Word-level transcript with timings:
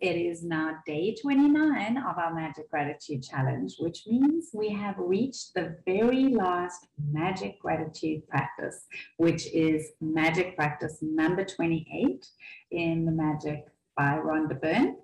It 0.00 0.16
is 0.16 0.44
now 0.44 0.76
day 0.86 1.16
29 1.20 1.96
of 1.96 2.18
our 2.18 2.32
Magic 2.32 2.70
Gratitude 2.70 3.22
Challenge, 3.22 3.74
which 3.80 4.06
means 4.06 4.50
we 4.52 4.68
have 4.70 4.94
reached 4.96 5.54
the 5.54 5.76
very 5.86 6.28
last 6.28 6.86
Magic 7.10 7.58
Gratitude 7.58 8.28
practice, 8.28 8.86
which 9.16 9.46
is 9.52 9.90
Magic 10.00 10.54
Practice 10.54 10.98
number 11.00 11.44
28 11.44 12.26
in 12.70 13.06
the 13.06 13.10
Magic 13.10 13.64
by 13.96 14.18
Rhonda 14.18 14.60
Byrne. 14.60 14.98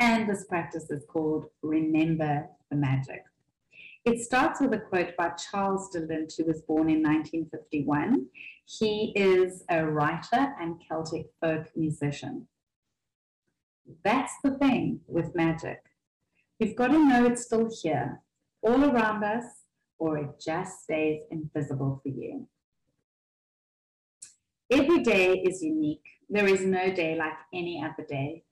And 0.00 0.28
this 0.28 0.44
practice 0.44 0.90
is 0.90 1.04
called 1.08 1.46
Remember 1.62 2.46
the 2.70 2.76
Magic. 2.76 3.22
It 4.04 4.20
starts 4.20 4.60
with 4.60 4.74
a 4.74 4.80
quote 4.80 5.16
by 5.16 5.30
Charles 5.30 5.88
de 5.90 6.00
Lint, 6.00 6.34
who 6.36 6.44
was 6.44 6.60
born 6.62 6.90
in 6.90 7.02
1951. 7.02 8.26
He 8.66 9.12
is 9.16 9.64
a 9.70 9.86
writer 9.86 10.54
and 10.60 10.80
Celtic 10.86 11.26
folk 11.40 11.68
musician. 11.74 12.46
That's 14.04 14.32
the 14.42 14.52
thing 14.58 15.00
with 15.06 15.34
magic. 15.34 15.82
You've 16.58 16.76
got 16.76 16.88
to 16.88 16.98
know 16.98 17.26
it's 17.26 17.44
still 17.44 17.70
here, 17.82 18.20
all 18.62 18.84
around 18.84 19.24
us, 19.24 19.44
or 19.98 20.18
it 20.18 20.40
just 20.44 20.82
stays 20.82 21.22
invisible 21.30 22.00
for 22.02 22.08
you. 22.08 22.48
Every 24.70 25.02
day 25.02 25.34
is 25.34 25.62
unique. 25.62 26.04
There 26.28 26.46
is 26.46 26.64
no 26.64 26.92
day 26.92 27.16
like 27.16 27.34
any 27.52 27.82
other 27.82 28.06
day. 28.08 28.44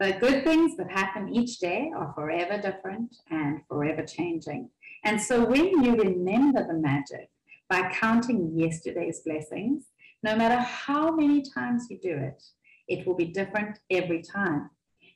The 0.00 0.14
good 0.14 0.42
things 0.42 0.76
that 0.76 0.90
happen 0.90 1.32
each 1.32 1.60
day 1.60 1.92
are 1.96 2.12
forever 2.14 2.60
different 2.60 3.14
and 3.30 3.60
forever 3.68 4.04
changing. 4.04 4.70
And 5.04 5.20
so 5.20 5.44
when 5.44 5.84
you 5.84 5.94
remember 5.94 6.66
the 6.66 6.74
magic 6.74 7.30
by 7.68 7.88
counting 7.92 8.52
yesterday's 8.56 9.20
blessings, 9.24 9.84
no 10.24 10.34
matter 10.34 10.60
how 10.60 11.14
many 11.14 11.42
times 11.42 11.86
you 11.88 11.98
do 12.02 12.16
it, 12.16 12.42
it 12.92 13.06
will 13.06 13.14
be 13.14 13.26
different 13.26 13.78
every 13.90 14.22
time. 14.22 14.70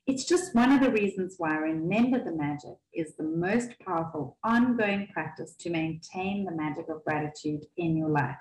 It's 0.07 0.25
just 0.25 0.55
one 0.55 0.73
of 0.73 0.81
the 0.81 0.91
reasons 0.91 1.35
why 1.37 1.57
Remember 1.57 2.23
the 2.23 2.33
Magic 2.33 2.77
is 2.95 3.17
the 3.17 3.25
most 3.25 3.73
powerful 3.85 4.39
ongoing 4.45 5.09
practice 5.13 5.55
to 5.61 5.71
maintain 5.71 6.45
the 6.45 6.53
magic 6.53 6.89
of 6.89 7.05
gratitude 7.05 7.67
in 7.77 7.97
your 7.97 8.09
life. 8.09 8.37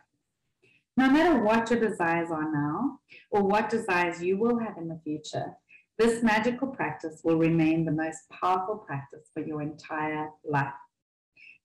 No 0.95 1.09
matter 1.09 1.43
what 1.43 1.69
your 1.69 1.79
desires 1.79 2.29
are 2.31 2.51
now 2.51 2.99
or 3.31 3.43
what 3.43 3.69
desires 3.69 4.21
you 4.21 4.37
will 4.37 4.59
have 4.59 4.77
in 4.77 4.87
the 4.87 5.01
future, 5.03 5.57
this 5.97 6.23
magical 6.23 6.67
practice 6.67 7.21
will 7.23 7.37
remain 7.37 7.83
the 7.83 7.91
most 7.91 8.29
powerful 8.29 8.77
practice 8.77 9.29
for 9.33 9.41
your 9.41 9.61
entire 9.61 10.29
life. 10.43 10.73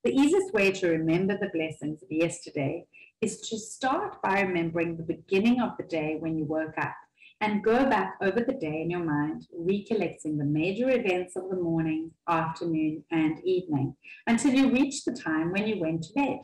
The 0.02 0.12
easiest 0.12 0.55
way 0.55 0.72
to 0.72 0.88
remember 0.88 1.36
the 1.36 1.50
blessings 1.52 2.02
of 2.02 2.10
yesterday 2.10 2.86
is 3.20 3.40
to 3.50 3.58
start 3.58 4.22
by 4.22 4.40
remembering 4.40 4.96
the 4.96 5.02
beginning 5.02 5.60
of 5.60 5.77
the 5.77 5.84
day 5.84 6.16
when 6.18 6.38
you 6.38 6.46
woke 6.46 6.78
up 6.78 6.94
and 7.41 7.64
go 7.64 7.88
back 7.88 8.16
over 8.20 8.41
the 8.41 8.55
day 8.55 8.83
in 8.83 8.91
your 8.91 9.05
mind, 9.05 9.46
recollecting 9.56 10.36
the 10.36 10.44
major 10.44 10.91
events 10.91 11.36
of 11.36 11.48
the 11.48 11.56
morning, 11.56 12.10
afternoon, 12.28 13.02
and 13.10 13.38
evening 13.44 13.96
until 14.27 14.52
you 14.52 14.70
reach 14.70 15.05
the 15.05 15.12
time 15.12 15.50
when 15.50 15.66
you 15.66 15.80
went 15.80 16.02
to 16.02 16.12
bed. 16.14 16.41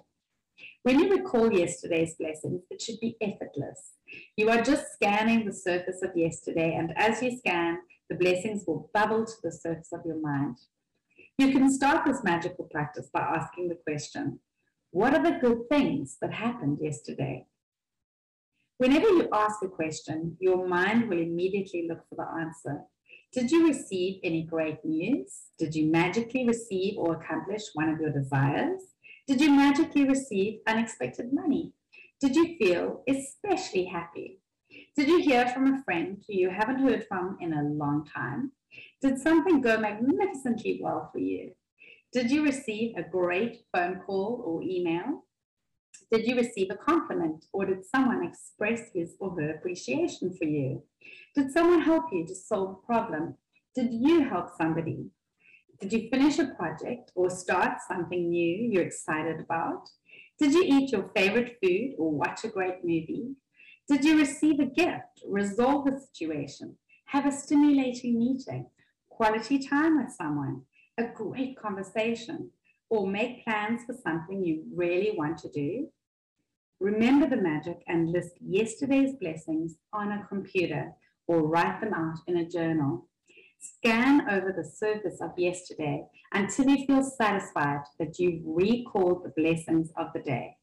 When 0.85 0.99
you 0.99 1.11
recall 1.11 1.53
yesterday's 1.53 2.15
blessings, 2.19 2.63
it 2.71 2.81
should 2.81 2.99
be 3.01 3.17
effortless. 3.21 3.93
You 4.37 4.49
are 4.49 4.63
just 4.63 4.93
scanning 4.95 5.45
the 5.45 5.53
surface 5.53 6.01
of 6.03 6.17
yesterday, 6.17 6.75
and 6.77 6.93
as 6.97 7.23
you 7.23 7.37
scan, 7.37 7.79
the 8.09 8.17
blessings 8.17 8.65
will 8.67 8.89
bubble 8.95 9.27
to 9.27 9.35
the 9.43 9.53
surface 9.53 9.93
of 9.93 10.01
your 10.07 10.21
mind. 10.21 10.57
You 11.39 11.53
can 11.53 11.71
start 11.71 12.07
this 12.07 12.25
magical 12.25 12.65
practice 12.65 13.11
by 13.13 13.21
asking 13.21 13.69
the 13.69 13.79
question 13.87 14.41
What 14.93 15.13
are 15.13 15.23
the 15.23 15.39
good 15.39 15.69
things 15.69 16.17
that 16.23 16.33
happened 16.33 16.79
yesterday? 16.81 17.47
Whenever 18.79 19.09
you 19.09 19.27
ask 19.33 19.63
a 19.63 19.69
question, 19.69 20.37
your 20.39 20.69
mind 20.69 21.09
will 21.09 21.19
immediately 21.19 21.87
look 21.89 22.01
for 22.11 22.17
the 22.17 22.41
answer. 22.41 22.83
Did 23.33 23.51
you 23.51 23.67
receive 23.67 24.21
any 24.23 24.43
great 24.43 24.85
news? 24.85 25.45
Did 25.59 25.75
you 25.75 25.91
magically 25.91 26.47
receive 26.47 26.99
or 26.99 27.15
accomplish 27.15 27.63
one 27.73 27.89
of 27.89 27.99
your 27.99 28.11
desires? 28.11 28.83
Did 29.27 29.41
you 29.41 29.51
magically 29.51 30.05
receive 30.05 30.61
unexpected 30.67 31.33
money? 31.33 31.73
Did 32.21 32.37
you 32.37 32.57
feel 32.59 33.03
especially 33.09 33.87
happy? 33.87 34.41
Did 34.95 35.09
you 35.09 35.21
hear 35.21 35.49
from 35.49 35.73
a 35.73 35.83
friend 35.83 36.23
who 36.27 36.35
you 36.35 36.51
haven't 36.51 36.81
heard 36.81 37.07
from 37.09 37.39
in 37.41 37.55
a 37.55 37.63
long 37.63 38.07
time? 38.15 38.53
Did 39.01 39.19
something 39.19 39.63
go 39.63 39.79
magnificently 39.79 40.81
well 40.83 41.09
for 41.13 41.19
you? 41.19 41.53
Did 42.13 42.31
you 42.31 42.45
receive 42.45 42.95
a 42.97 43.03
great 43.03 43.65
phone 43.73 44.01
call 44.07 44.43
or 44.45 44.63
email? 44.63 45.26
Did 46.13 46.27
you 46.27 46.37
receive 46.37 46.69
a 46.71 46.77
compliment 46.77 47.47
or 47.53 47.67
did 47.67 47.85
someone 47.85 48.25
express 48.25 48.91
his 48.95 49.17
or 49.19 49.31
her 49.33 49.51
appreciation 49.51 50.37
for 50.37 50.45
you? 50.45 50.85
Did 51.35 51.51
someone 51.51 51.81
help 51.81 52.05
you 52.13 52.25
to 52.29 52.35
solve 52.35 52.79
a 52.79 52.87
problem? 52.87 53.35
Did 53.75 53.93
you 53.93 54.29
help 54.29 54.51
somebody? 54.57 55.11
Did 55.81 55.93
you 55.93 56.09
finish 56.09 56.39
a 56.39 56.55
project 56.55 57.11
or 57.17 57.29
start 57.29 57.79
something 57.89 58.31
new 58.31 58.71
you're 58.71 58.87
excited 58.87 59.41
about? 59.41 59.89
Did 60.39 60.53
you 60.53 60.63
eat 60.65 60.93
your 60.93 61.11
favorite 61.17 61.59
food 61.63 61.97
or 61.99 62.13
watch 62.13 62.45
a 62.45 62.49
great 62.49 62.85
movie? 62.85 63.35
Did 63.89 64.05
you 64.05 64.17
receive 64.17 64.61
a 64.61 64.67
gift, 64.67 65.23
resolve 65.27 65.89
a 65.89 65.99
situation, 65.99 66.77
have 67.07 67.27
a 67.27 67.33
stimulating 67.33 68.19
meeting, 68.19 68.67
quality 69.09 69.59
time 69.59 69.99
with 69.99 70.13
someone, 70.13 70.63
a 70.99 71.05
great 71.05 71.59
conversation, 71.59 72.51
or 72.91 73.09
make 73.09 73.45
plans 73.45 73.83
for 73.85 73.95
something 73.95 74.45
you 74.45 74.65
really 74.75 75.13
want 75.17 75.39
to 75.39 75.51
do? 75.51 75.89
Remember 76.81 77.27
the 77.27 77.41
magic 77.41 77.83
and 77.87 78.13
list 78.13 78.35
yesterday's 78.41 79.15
blessings 79.19 79.77
on 79.95 80.13
a 80.13 80.27
computer 80.29 80.93
or 81.27 81.49
write 81.49 81.81
them 81.81 81.95
out 81.95 82.19
in 82.27 82.37
a 82.37 82.49
journal. 82.49 83.09
Scan 83.59 84.29
over 84.29 84.53
the 84.53 84.65
surface 84.65 85.21
of 85.23 85.31
yesterday 85.39 86.05
until 86.33 86.69
you 86.69 86.87
feel 86.87 87.03
satisfied 87.03 87.81
that 87.99 88.19
you've 88.19 88.43
recalled 88.45 89.25
the 89.25 89.33
blessings 89.41 89.91
of 89.97 90.09
the 90.15 90.21
day. 90.21 90.57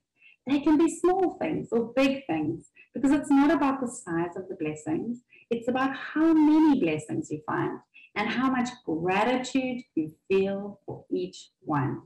They 0.48 0.60
can 0.60 0.78
be 0.78 1.00
small 1.00 1.38
things 1.42 1.70
or 1.72 1.94
big 1.96 2.28
things 2.28 2.70
because 2.94 3.12
it's 3.12 3.32
not 3.32 3.52
about 3.52 3.82
the 3.82 3.88
size 3.88 4.36
of 4.36 4.48
the 4.50 4.58
blessings, 4.60 5.22
it's 5.50 5.68
about 5.68 5.96
how 5.96 6.32
many 6.34 6.80
blessings 6.80 7.32
you 7.32 7.42
find 7.48 7.80
and 8.16 8.30
how 8.30 8.52
much 8.52 8.70
gratitude 8.86 9.82
you 9.96 10.14
feel 10.28 10.80
for 10.86 11.06
each 11.10 11.50
one. 11.62 12.04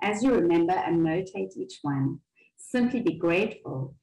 As 0.00 0.22
you 0.22 0.32
remember 0.32 0.74
and 0.74 1.04
notate 1.04 1.56
each 1.56 1.78
one, 1.82 2.20
Simply 2.56 3.00
be 3.00 3.14
grateful 3.14 3.94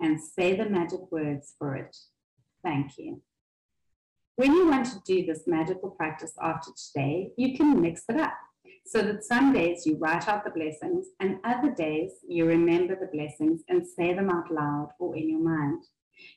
and 0.00 0.20
say 0.20 0.56
the 0.56 0.68
magic 0.68 1.00
words 1.10 1.54
for 1.58 1.74
it. 1.76 1.96
Thank 2.62 2.98
you. 2.98 3.20
When 4.36 4.52
you 4.52 4.68
want 4.68 4.86
to 4.86 5.00
do 5.06 5.24
this 5.24 5.44
magical 5.46 5.90
practice 5.90 6.32
after 6.42 6.70
today, 6.72 7.30
you 7.36 7.56
can 7.56 7.80
mix 7.80 8.04
it 8.08 8.16
up 8.16 8.34
so 8.86 9.00
that 9.02 9.24
some 9.24 9.52
days 9.52 9.86
you 9.86 9.96
write 9.96 10.28
out 10.28 10.44
the 10.44 10.50
blessings 10.50 11.06
and 11.20 11.38
other 11.44 11.72
days 11.72 12.12
you 12.28 12.44
remember 12.44 12.96
the 12.96 13.16
blessings 13.16 13.62
and 13.68 13.86
say 13.86 14.12
them 14.12 14.30
out 14.30 14.50
loud 14.52 14.90
or 14.98 15.16
in 15.16 15.30
your 15.30 15.40
mind. 15.40 15.84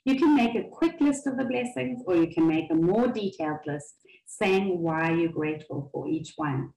You 0.05 0.17
can 0.17 0.35
make 0.35 0.55
a 0.55 0.69
quick 0.69 0.99
list 0.99 1.27
of 1.27 1.37
the 1.37 1.45
blessings 1.45 2.01
or 2.05 2.15
you 2.15 2.33
can 2.33 2.47
make 2.47 2.71
a 2.71 2.75
more 2.75 3.07
detailed 3.07 3.59
list 3.65 3.95
saying 4.25 4.79
why 4.81 5.11
you're 5.11 5.31
grateful 5.31 5.89
for 5.91 6.07
each 6.07 6.33
one. 6.35 6.73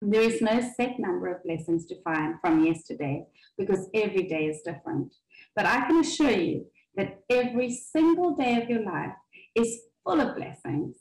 There 0.00 0.22
is 0.22 0.40
no 0.40 0.60
set 0.76 1.00
number 1.00 1.26
of 1.26 1.42
blessings 1.42 1.84
to 1.86 2.00
find 2.02 2.36
from 2.40 2.64
yesterday 2.64 3.26
because 3.56 3.88
every 3.94 4.24
day 4.24 4.46
is 4.46 4.62
different. 4.62 5.12
But 5.56 5.66
I 5.66 5.86
can 5.86 5.98
assure 5.98 6.30
you 6.30 6.66
that 6.94 7.22
every 7.28 7.70
single 7.72 8.36
day 8.36 8.62
of 8.62 8.68
your 8.70 8.84
life 8.84 9.14
is 9.56 9.80
full 10.04 10.20
of 10.20 10.36
blessings. 10.36 10.96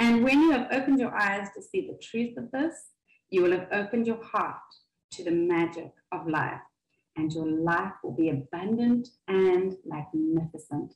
And 0.00 0.24
when 0.24 0.40
you 0.40 0.50
have 0.50 0.66
opened 0.72 0.98
your 0.98 1.14
eyes 1.14 1.48
to 1.54 1.62
see 1.62 1.86
the 1.86 1.98
truth 2.02 2.36
of 2.38 2.50
this, 2.50 2.74
you 3.28 3.42
will 3.42 3.52
have 3.52 3.68
opened 3.70 4.06
your 4.06 4.22
heart 4.24 4.56
to 5.12 5.24
the 5.24 5.30
magic 5.30 5.92
of 6.10 6.26
life, 6.26 6.60
and 7.16 7.32
your 7.32 7.46
life 7.46 7.92
will 8.02 8.16
be 8.16 8.30
abundant 8.30 9.08
and 9.28 9.76
magnificent. 9.84 10.94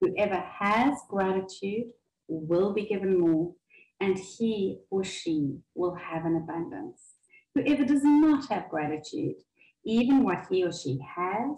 Whoever 0.00 0.36
has 0.36 0.98
gratitude 1.08 1.90
will 2.28 2.72
be 2.72 2.86
given 2.86 3.20
more 3.20 3.54
and 4.00 4.18
he 4.18 4.78
or 4.90 5.04
she 5.04 5.58
will 5.74 5.94
have 5.94 6.24
an 6.24 6.36
abundance. 6.36 7.14
Whoever 7.54 7.84
does 7.84 8.04
not 8.04 8.48
have 8.48 8.68
gratitude, 8.68 9.36
even 9.84 10.22
what 10.22 10.46
he 10.50 10.64
or 10.64 10.72
she 10.72 10.98
has, 11.16 11.56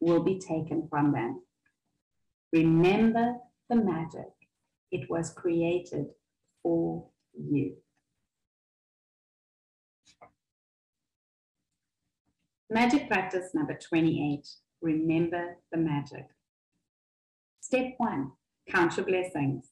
will 0.00 0.22
be 0.22 0.38
taken 0.38 0.86
from 0.90 1.12
them. 1.12 1.42
Remember 2.52 3.36
the 3.68 3.76
magic. 3.76 4.32
It 4.90 5.08
was 5.10 5.30
created 5.30 6.06
for 6.62 7.06
you. 7.34 7.76
Magic 12.70 13.08
practice 13.08 13.54
number 13.54 13.74
28. 13.74 14.46
Remember 14.82 15.56
the 15.72 15.78
magic. 15.78 16.26
Step 17.60 17.94
one, 17.96 18.32
count 18.68 18.96
your 18.96 19.06
blessings. 19.06 19.68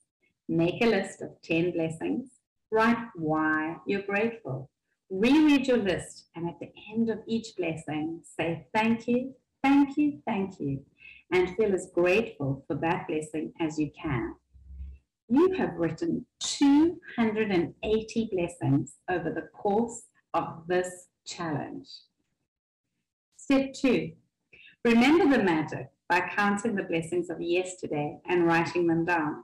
Make 0.49 0.81
a 0.83 0.87
list 0.87 1.23
of 1.23 1.41
10 1.43 1.73
blessings. 1.73 2.29
Write 2.71 3.09
why 3.17 3.77
you're 3.87 4.03
grateful. 4.03 4.71
Reread 5.11 5.67
your 5.67 5.79
list, 5.79 6.27
and 6.35 6.49
at 6.49 6.59
the 6.61 6.73
end 6.93 7.11
of 7.11 7.21
each 7.27 7.55
blessing, 7.57 8.23
say 8.25 8.67
thank 8.75 9.07
you, 9.07 9.35
thank 9.63 9.97
you, 9.97 10.21
thank 10.27 10.59
you, 10.59 10.85
and 11.33 11.57
feel 11.57 11.73
as 11.75 11.91
grateful 11.95 12.65
for 12.67 12.75
that 12.77 13.07
blessing 13.07 13.53
as 13.61 13.79
you 13.79 13.91
can. 14.01 14.35
you 15.29 15.53
have 15.55 15.75
written 15.75 16.25
280 16.41 18.31
blessings 18.33 18.97
over 19.11 19.31
the 19.31 19.49
course 19.53 20.03
of 20.35 20.63
this 20.69 21.09
challenge. 21.25 21.89
Step 23.37 23.73
two, 23.75 24.13
remember 24.85 25.29
the 25.37 25.43
magic 25.43 25.89
by 26.09 26.21
counting 26.21 26.77
the 26.77 26.85
blessings 26.85 27.31
of 27.31 27.41
yesterday 27.41 28.19
and 28.29 28.47
writing 28.47 28.87
them 28.87 29.05
down. 29.05 29.43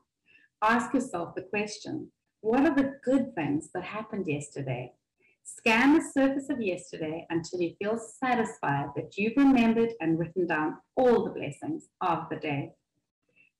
Ask 0.62 0.94
yourself 0.94 1.34
the 1.34 1.42
question, 1.42 2.12
what 2.40 2.60
are 2.60 2.74
the 2.74 2.94
good 3.04 3.34
things 3.34 3.70
that 3.74 3.82
happened 3.82 4.28
yesterday? 4.28 4.92
Scan 5.42 5.94
the 5.94 6.04
surface 6.04 6.48
of 6.50 6.62
yesterday 6.62 7.26
until 7.30 7.60
you 7.60 7.74
feel 7.80 7.98
satisfied 7.98 8.90
that 8.94 9.18
you've 9.18 9.36
remembered 9.36 9.90
and 10.00 10.20
written 10.20 10.46
down 10.46 10.76
all 10.94 11.24
the 11.24 11.30
blessings 11.30 11.88
of 12.00 12.28
the 12.30 12.36
day. 12.36 12.70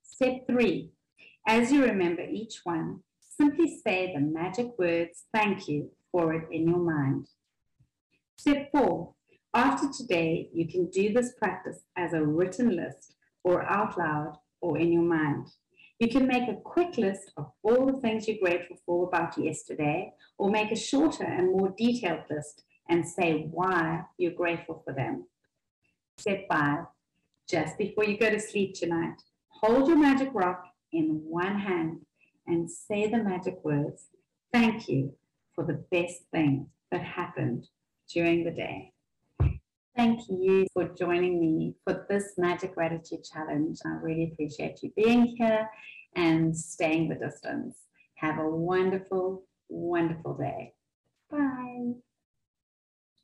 Step 0.04 0.46
three, 0.46 0.92
as 1.44 1.72
you 1.72 1.84
remember 1.84 2.22
each 2.22 2.60
one, 2.62 3.00
simply 3.18 3.80
say 3.84 4.12
the 4.14 4.20
magic 4.20 4.68
words 4.78 5.24
thank 5.34 5.66
you 5.66 5.90
for 6.12 6.32
it 6.34 6.46
in 6.52 6.68
your 6.68 6.78
mind. 6.78 7.26
Step 8.36 8.70
four, 8.70 9.14
after 9.52 9.88
today, 9.90 10.50
you 10.54 10.68
can 10.68 10.88
do 10.88 11.12
this 11.12 11.32
practice 11.36 11.80
as 11.96 12.12
a 12.12 12.24
written 12.24 12.76
list 12.76 13.16
or 13.42 13.64
out 13.64 13.98
loud 13.98 14.36
or 14.60 14.78
in 14.78 14.92
your 14.92 15.02
mind. 15.02 15.48
You 16.02 16.08
can 16.08 16.26
make 16.26 16.48
a 16.48 16.56
quick 16.56 16.98
list 16.98 17.30
of 17.36 17.52
all 17.62 17.86
the 17.86 18.00
things 18.00 18.26
you're 18.26 18.42
grateful 18.42 18.76
for 18.84 19.06
about 19.06 19.38
yesterday, 19.38 20.12
or 20.36 20.50
make 20.50 20.72
a 20.72 20.76
shorter 20.76 21.22
and 21.22 21.52
more 21.52 21.72
detailed 21.78 22.24
list 22.28 22.64
and 22.88 23.06
say 23.06 23.46
why 23.52 24.02
you're 24.18 24.32
grateful 24.32 24.82
for 24.84 24.92
them. 24.92 25.28
Step 26.18 26.48
five, 26.50 26.86
just 27.48 27.78
before 27.78 28.04
you 28.04 28.18
go 28.18 28.30
to 28.30 28.40
sleep 28.40 28.74
tonight, 28.74 29.22
hold 29.46 29.86
your 29.86 29.96
magic 29.96 30.30
rock 30.32 30.64
in 30.90 31.22
one 31.24 31.56
hand 31.56 32.00
and 32.48 32.68
say 32.68 33.06
the 33.06 33.22
magic 33.22 33.60
words, 33.62 34.08
thank 34.52 34.88
you 34.88 35.14
for 35.54 35.64
the 35.64 35.84
best 35.92 36.22
thing 36.32 36.66
that 36.90 37.04
happened 37.04 37.68
during 38.12 38.42
the 38.42 38.50
day. 38.50 38.91
Thank 39.94 40.20
you 40.28 40.66
for 40.72 40.88
joining 40.88 41.38
me 41.38 41.74
for 41.84 42.06
this 42.08 42.32
Magic 42.38 42.74
Gratitude 42.74 43.24
Challenge. 43.24 43.78
I 43.84 43.90
really 44.00 44.30
appreciate 44.32 44.82
you 44.82 44.90
being 44.96 45.36
here 45.36 45.68
and 46.16 46.56
staying 46.56 47.10
the 47.10 47.14
distance. 47.14 47.76
Have 48.14 48.38
a 48.38 48.48
wonderful, 48.48 49.44
wonderful 49.68 50.34
day. 50.34 50.72
Bye. 51.30 51.92